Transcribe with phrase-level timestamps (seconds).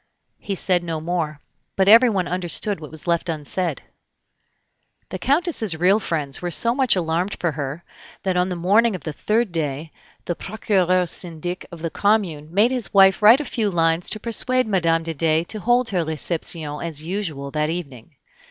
[0.39, 1.41] He said no more,
[1.75, 3.83] but everyone understood what was left unsaid.
[5.09, 7.83] The Countess's real friends were so much alarmed for her,
[8.23, 9.91] that on the morning of the third day
[10.25, 14.65] the Procureur Syndic of the commune made his wife write a few lines to persuade
[14.67, 15.03] Mme.
[15.03, 18.15] de Dey to hold her reception as usual that evening.